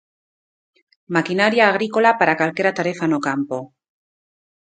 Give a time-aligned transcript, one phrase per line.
[1.17, 3.57] Maquinaria agrícola para calquera tarefa no campo.